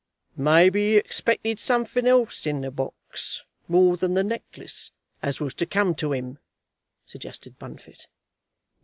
[0.35, 4.89] "Maybe he expected something else in the box, more than the necklace,
[5.21, 6.39] as was to come to him,"
[7.05, 8.07] suggested Bunfit.